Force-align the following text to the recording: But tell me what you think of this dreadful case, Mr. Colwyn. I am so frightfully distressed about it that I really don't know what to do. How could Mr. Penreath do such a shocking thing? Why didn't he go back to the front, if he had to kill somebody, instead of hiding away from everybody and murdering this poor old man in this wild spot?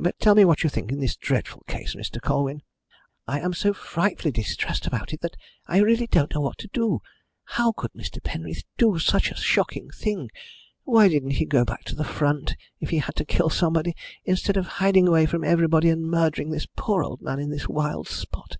But 0.00 0.18
tell 0.18 0.34
me 0.34 0.46
what 0.46 0.62
you 0.62 0.70
think 0.70 0.90
of 0.90 1.00
this 1.00 1.16
dreadful 1.18 1.62
case, 1.68 1.94
Mr. 1.94 2.18
Colwyn. 2.18 2.62
I 3.28 3.40
am 3.40 3.52
so 3.52 3.74
frightfully 3.74 4.32
distressed 4.32 4.86
about 4.86 5.12
it 5.12 5.20
that 5.20 5.36
I 5.66 5.80
really 5.80 6.06
don't 6.06 6.34
know 6.34 6.40
what 6.40 6.56
to 6.60 6.68
do. 6.72 7.02
How 7.44 7.72
could 7.72 7.92
Mr. 7.92 8.22
Penreath 8.22 8.62
do 8.78 8.98
such 8.98 9.30
a 9.30 9.34
shocking 9.36 9.90
thing? 9.90 10.30
Why 10.84 11.08
didn't 11.08 11.32
he 11.32 11.44
go 11.44 11.62
back 11.66 11.84
to 11.84 11.94
the 11.94 12.04
front, 12.04 12.56
if 12.80 12.88
he 12.88 13.00
had 13.00 13.16
to 13.16 13.26
kill 13.26 13.50
somebody, 13.50 13.94
instead 14.24 14.56
of 14.56 14.66
hiding 14.66 15.06
away 15.08 15.26
from 15.26 15.44
everybody 15.44 15.90
and 15.90 16.04
murdering 16.08 16.48
this 16.48 16.66
poor 16.76 17.04
old 17.04 17.20
man 17.20 17.38
in 17.38 17.50
this 17.50 17.68
wild 17.68 18.08
spot? 18.08 18.56